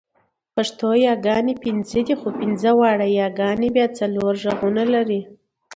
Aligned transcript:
پښتو 0.55 0.87
یاګانې 1.07 1.53
پنځه 1.63 1.99
دي، 2.07 2.15
خو 2.19 2.27
پنځه 2.39 2.69
واړه 2.79 3.07
یاګانې 3.21 3.67
بیا 3.75 3.87
څلور 3.99 4.33
غږونه 4.43 4.83
لري. 4.93 5.21